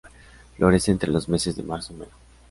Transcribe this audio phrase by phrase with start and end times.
[0.57, 2.11] Florece entre los meses de marzo y mayo.